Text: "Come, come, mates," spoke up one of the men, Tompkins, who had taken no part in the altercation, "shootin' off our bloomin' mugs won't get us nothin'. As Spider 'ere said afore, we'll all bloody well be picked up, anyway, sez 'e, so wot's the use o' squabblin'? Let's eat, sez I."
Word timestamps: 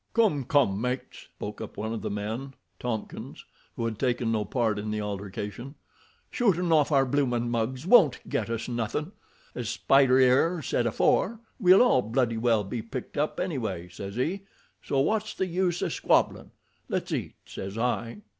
"Come, 0.15 0.45
come, 0.45 0.81
mates," 0.81 1.27
spoke 1.35 1.61
up 1.61 1.77
one 1.77 1.93
of 1.93 2.01
the 2.01 2.09
men, 2.09 2.55
Tompkins, 2.79 3.45
who 3.75 3.85
had 3.85 3.99
taken 3.99 4.31
no 4.31 4.43
part 4.43 4.79
in 4.79 4.89
the 4.89 4.99
altercation, 4.99 5.75
"shootin' 6.31 6.71
off 6.71 6.91
our 6.91 7.05
bloomin' 7.05 7.51
mugs 7.51 7.85
won't 7.85 8.19
get 8.27 8.49
us 8.49 8.67
nothin'. 8.67 9.11
As 9.53 9.69
Spider 9.69 10.17
'ere 10.17 10.59
said 10.63 10.87
afore, 10.87 11.39
we'll 11.59 11.83
all 11.83 12.01
bloody 12.01 12.37
well 12.39 12.63
be 12.63 12.81
picked 12.81 13.15
up, 13.15 13.39
anyway, 13.39 13.89
sez 13.89 14.17
'e, 14.17 14.41
so 14.81 14.99
wot's 15.01 15.35
the 15.35 15.45
use 15.45 15.83
o' 15.83 15.87
squabblin'? 15.89 16.49
Let's 16.89 17.11
eat, 17.11 17.35
sez 17.45 17.77
I." 17.77 18.21